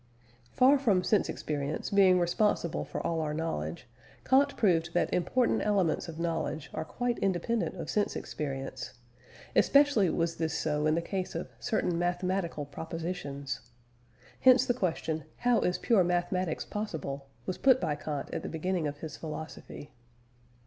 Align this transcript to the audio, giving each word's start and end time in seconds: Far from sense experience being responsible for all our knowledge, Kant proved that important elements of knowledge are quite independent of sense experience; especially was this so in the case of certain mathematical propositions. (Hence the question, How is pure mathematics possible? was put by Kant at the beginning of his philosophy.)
Far 0.51 0.79
from 0.79 1.03
sense 1.03 1.29
experience 1.29 1.91
being 1.91 2.19
responsible 2.19 2.83
for 2.83 3.05
all 3.05 3.21
our 3.21 3.35
knowledge, 3.35 3.85
Kant 4.25 4.57
proved 4.57 4.95
that 4.95 5.13
important 5.13 5.61
elements 5.63 6.07
of 6.07 6.17
knowledge 6.19 6.71
are 6.73 6.83
quite 6.83 7.19
independent 7.19 7.75
of 7.75 7.87
sense 7.87 8.15
experience; 8.15 8.95
especially 9.55 10.09
was 10.09 10.37
this 10.37 10.57
so 10.57 10.87
in 10.87 10.95
the 10.95 11.03
case 11.03 11.35
of 11.35 11.51
certain 11.59 11.99
mathematical 11.99 12.65
propositions. 12.65 13.59
(Hence 14.39 14.65
the 14.65 14.73
question, 14.73 15.25
How 15.37 15.59
is 15.59 15.77
pure 15.77 16.03
mathematics 16.03 16.65
possible? 16.65 17.27
was 17.45 17.59
put 17.59 17.79
by 17.79 17.93
Kant 17.93 18.33
at 18.33 18.41
the 18.41 18.49
beginning 18.49 18.87
of 18.87 19.01
his 19.01 19.17
philosophy.) 19.17 19.91